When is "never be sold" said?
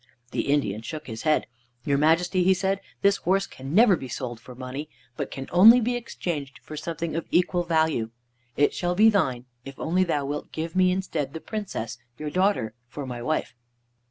3.75-4.39